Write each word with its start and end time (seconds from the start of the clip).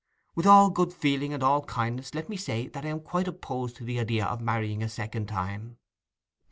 With 0.33 0.47
all 0.47 0.71
good 0.71 0.91
feeling 0.93 1.31
and 1.31 1.43
all 1.43 1.61
kindness, 1.65 2.15
let 2.15 2.27
me 2.27 2.35
say 2.35 2.65
that 2.69 2.83
I 2.83 2.87
am 2.87 3.01
quite 3.01 3.27
opposed 3.27 3.75
to 3.75 3.83
the 3.83 3.99
idea 3.99 4.25
of 4.25 4.41
marrying 4.41 4.81
a 4.81 4.89
second 4.89 5.27
time. 5.27 5.77